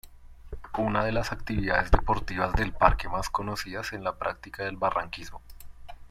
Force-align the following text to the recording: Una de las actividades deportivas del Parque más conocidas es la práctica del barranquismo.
Una 0.79 1.03
de 1.05 1.11
las 1.11 1.31
actividades 1.31 1.91
deportivas 1.91 2.53
del 2.55 2.73
Parque 2.73 3.07
más 3.07 3.29
conocidas 3.29 3.93
es 3.93 4.01
la 4.01 4.17
práctica 4.17 4.63
del 4.63 4.75
barranquismo. 4.75 5.43